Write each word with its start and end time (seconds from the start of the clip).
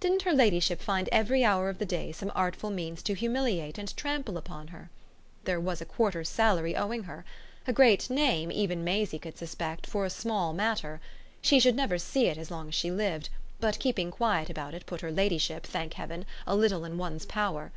Didn't 0.00 0.22
her 0.22 0.32
ladyship 0.32 0.80
find 0.80 1.06
every 1.12 1.44
hour 1.44 1.68
of 1.68 1.76
the 1.76 1.84
day 1.84 2.10
some 2.10 2.32
artful 2.34 2.70
means 2.70 3.02
to 3.02 3.12
humiliate 3.12 3.76
and 3.76 3.94
trample 3.94 4.38
upon 4.38 4.68
her? 4.68 4.88
There 5.44 5.60
was 5.60 5.82
a 5.82 5.84
quarter's 5.84 6.30
salary 6.30 6.74
owing 6.74 7.02
her 7.02 7.26
a 7.66 7.74
great 7.74 8.08
name, 8.08 8.50
even 8.50 8.84
Maisie 8.84 9.18
could 9.18 9.36
suspect, 9.36 9.86
for 9.86 10.06
a 10.06 10.08
small 10.08 10.54
matter; 10.54 10.98
she 11.42 11.60
should 11.60 11.76
never 11.76 11.98
see 11.98 12.24
it 12.24 12.38
as 12.38 12.50
long 12.50 12.68
as 12.68 12.74
she 12.74 12.90
lived, 12.90 13.28
but 13.60 13.78
keeping 13.78 14.10
quiet 14.10 14.48
about 14.48 14.72
it 14.72 14.86
put 14.86 15.02
her 15.02 15.12
ladyship, 15.12 15.66
thank 15.66 15.92
heaven, 15.92 16.24
a 16.46 16.56
little 16.56 16.86
in 16.86 16.96
one's 16.96 17.26
power. 17.26 17.70